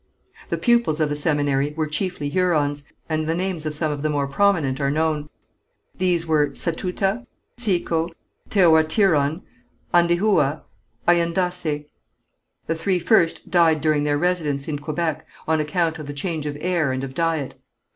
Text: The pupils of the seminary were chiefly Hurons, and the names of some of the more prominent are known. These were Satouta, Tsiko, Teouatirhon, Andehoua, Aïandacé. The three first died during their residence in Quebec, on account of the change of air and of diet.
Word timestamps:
The 0.49 0.57
pupils 0.57 0.99
of 0.99 1.09
the 1.09 1.15
seminary 1.15 1.75
were 1.77 1.85
chiefly 1.85 2.27
Hurons, 2.29 2.83
and 3.07 3.27
the 3.29 3.35
names 3.35 3.67
of 3.67 3.75
some 3.75 3.91
of 3.91 4.01
the 4.01 4.09
more 4.09 4.25
prominent 4.25 4.81
are 4.81 4.89
known. 4.89 5.29
These 5.95 6.25
were 6.25 6.55
Satouta, 6.55 7.27
Tsiko, 7.59 8.09
Teouatirhon, 8.49 9.43
Andehoua, 9.93 10.61
Aïandacé. 11.07 11.85
The 12.65 12.73
three 12.75 12.97
first 12.97 13.51
died 13.51 13.79
during 13.79 14.01
their 14.03 14.17
residence 14.17 14.67
in 14.67 14.79
Quebec, 14.79 15.23
on 15.47 15.59
account 15.59 15.99
of 15.99 16.07
the 16.07 16.13
change 16.13 16.47
of 16.47 16.57
air 16.59 16.91
and 16.91 17.03
of 17.03 17.13
diet. 17.13 17.53